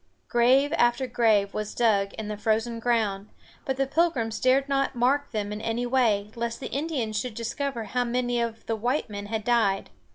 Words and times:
Grave 0.27 0.73
after 0.77 1.05
grave 1.05 1.53
was 1.53 1.75
dug 1.75 2.13
in 2.13 2.27
the 2.27 2.35
frozen 2.35 2.79
ground, 2.79 3.29
but 3.65 3.77
the 3.77 3.85
Pilgrims 3.85 4.39
dared 4.39 4.67
not 4.67 4.95
mark 4.95 5.29
them 5.29 5.53
in 5.53 5.61
any 5.61 5.85
way, 5.85 6.31
lest 6.33 6.59
the 6.59 6.71
Indians 6.71 7.15
should 7.19 7.35
discover 7.35 7.83
how 7.83 8.03
many 8.03 8.41
of 8.41 8.65
the 8.65 8.75
white 8.75 9.11
men 9.11 9.27
had 9.27 9.43
died. 9.43 9.91